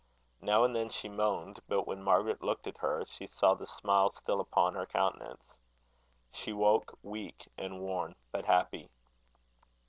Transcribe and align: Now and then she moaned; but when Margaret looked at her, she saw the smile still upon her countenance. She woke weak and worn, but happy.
Now 0.41 0.63
and 0.63 0.75
then 0.75 0.89
she 0.89 1.07
moaned; 1.07 1.59
but 1.67 1.85
when 1.85 2.01
Margaret 2.01 2.41
looked 2.41 2.65
at 2.65 2.79
her, 2.79 3.05
she 3.07 3.27
saw 3.27 3.53
the 3.53 3.67
smile 3.67 4.09
still 4.09 4.41
upon 4.41 4.73
her 4.73 4.87
countenance. 4.87 5.53
She 6.31 6.53
woke 6.53 6.97
weak 7.03 7.47
and 7.55 7.79
worn, 7.81 8.15
but 8.31 8.45
happy. 8.45 8.89